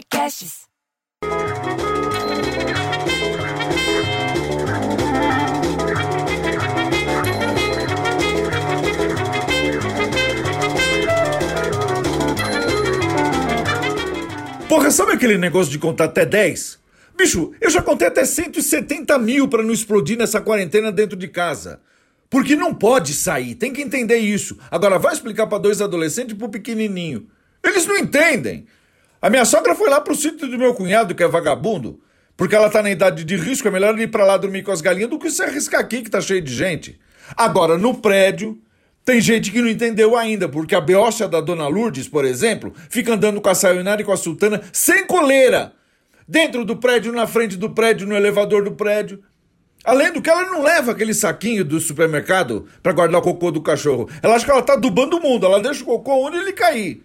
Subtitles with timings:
[0.00, 0.60] Podcasts.
[14.68, 16.78] Porra, sabe aquele negócio de contar até 10?
[17.16, 21.80] Bicho, eu já contei até 170 mil pra não explodir nessa quarentena dentro de casa.
[22.30, 24.56] Porque não pode sair, tem que entender isso.
[24.70, 27.28] Agora vai explicar pra dois adolescentes e pro pequenininho.
[27.62, 28.66] Eles não entendem.
[29.22, 32.00] A minha sogra foi lá pro sítio do meu cunhado, que é vagabundo,
[32.38, 34.80] porque ela tá na idade de risco, é melhor ir pra lá dormir com as
[34.80, 36.98] galinhas do que se arriscar aqui, que tá cheio de gente.
[37.36, 38.58] Agora, no prédio,
[39.04, 43.12] tem gente que não entendeu ainda, porque a beócia da Dona Lourdes, por exemplo, fica
[43.12, 45.74] andando com a sayonara e com a sultana sem coleira.
[46.26, 49.22] Dentro do prédio, na frente do prédio, no elevador do prédio.
[49.84, 53.60] Além do que ela não leva aquele saquinho do supermercado para guardar o cocô do
[53.60, 54.08] cachorro.
[54.22, 57.02] Ela acha que ela tá adubando o mundo, ela deixa o cocô onde ele cair.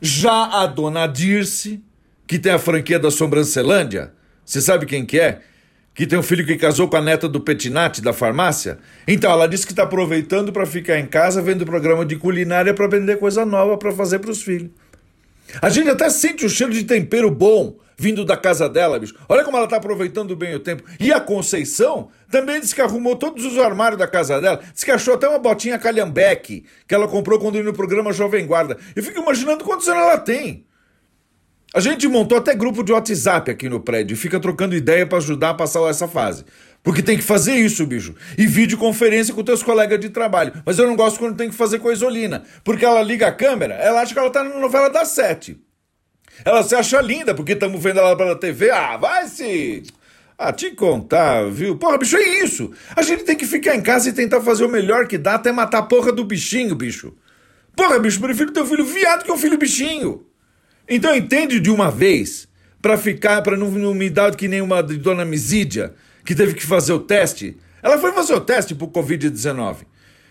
[0.00, 1.82] Já a Dona Dirce,
[2.26, 4.12] que tem a franquia da Sobrancelândia,
[4.44, 5.40] você sabe quem que é?
[5.94, 8.78] Que tem um filho que casou com a neta do Petinati da farmácia?
[9.08, 12.84] Então, ela disse que está aproveitando para ficar em casa vendo programa de culinária para
[12.84, 14.70] aprender coisa nova para fazer para os filhos.
[15.60, 19.14] A gente até sente o cheiro de tempero bom vindo da casa dela, bicho.
[19.28, 20.84] Olha como ela tá aproveitando bem o tempo.
[21.00, 24.60] E a Conceição também disse que arrumou todos os armários da casa dela.
[24.72, 28.46] Disse que achou até uma botinha calhambeque que ela comprou quando ia no programa Jovem
[28.46, 28.76] Guarda.
[28.94, 30.66] Eu fico imaginando quantos anos ela tem.
[31.76, 35.18] A gente montou até grupo de WhatsApp aqui no prédio e fica trocando ideia para
[35.18, 36.42] ajudar a passar essa fase.
[36.82, 38.14] Porque tem que fazer isso, bicho.
[38.38, 40.54] E videoconferência com teus colegas de trabalho.
[40.64, 42.44] Mas eu não gosto quando tem que fazer com a Isolina.
[42.64, 45.60] Porque ela liga a câmera, ela acha que ela tá na novela das sete.
[46.46, 48.70] Ela se acha linda porque estamos vendo ela pela TV.
[48.70, 49.82] Ah, vai se.
[50.38, 51.76] Ah, te contar, viu?
[51.76, 52.70] Porra, bicho, é isso.
[52.96, 55.52] A gente tem que ficar em casa e tentar fazer o melhor que dá até
[55.52, 57.12] matar a porra do bichinho, bicho.
[57.76, 60.24] Porra, bicho, prefiro ter um filho viado que um filho bichinho.
[60.88, 62.48] Então entende de uma vez,
[62.80, 66.54] pra ficar, pra não, não me dar que nem uma de Dona Misídia, que teve
[66.54, 67.56] que fazer o teste.
[67.82, 69.78] Ela foi fazer o teste pro Covid-19.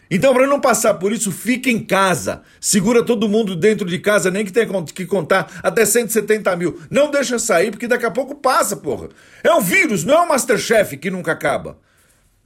[0.09, 2.43] Então, para não passar por isso, fica em casa.
[2.61, 6.79] Segura todo mundo dentro de casa, nem que tenha que contar até 170 mil.
[6.91, 9.09] Não deixa sair, porque daqui a pouco passa, porra.
[9.43, 11.77] É um vírus, não é um Masterchef que nunca acaba.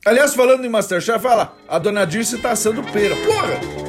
[0.05, 3.15] Aliás, falando em Masterchef, fala, a dona Dirce tá assando pera.
[3.17, 3.88] Porra!